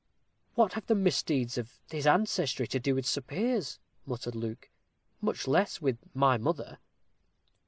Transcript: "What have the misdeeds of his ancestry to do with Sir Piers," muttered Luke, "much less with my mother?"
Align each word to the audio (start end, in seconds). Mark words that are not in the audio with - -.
"What 0.55 0.73
have 0.73 0.87
the 0.87 0.95
misdeeds 0.95 1.59
of 1.59 1.79
his 1.91 2.07
ancestry 2.07 2.65
to 2.69 2.79
do 2.79 2.95
with 2.95 3.05
Sir 3.05 3.21
Piers," 3.21 3.77
muttered 4.07 4.33
Luke, 4.33 4.71
"much 5.21 5.47
less 5.47 5.79
with 5.79 5.99
my 6.15 6.39
mother?" 6.39 6.79